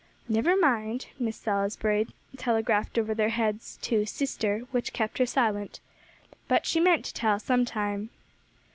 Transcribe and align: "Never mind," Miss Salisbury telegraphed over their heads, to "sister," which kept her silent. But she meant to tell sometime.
"Never 0.27 0.57
mind," 0.57 1.05
Miss 1.19 1.37
Salisbury 1.37 2.07
telegraphed 2.35 2.97
over 2.97 3.13
their 3.13 3.29
heads, 3.29 3.77
to 3.83 4.07
"sister," 4.07 4.61
which 4.71 4.93
kept 4.93 5.19
her 5.19 5.27
silent. 5.27 5.79
But 6.47 6.65
she 6.65 6.79
meant 6.79 7.05
to 7.05 7.13
tell 7.13 7.39
sometime. 7.39 8.09